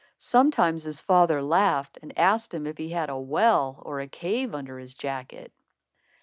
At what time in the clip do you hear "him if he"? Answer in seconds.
2.55-2.89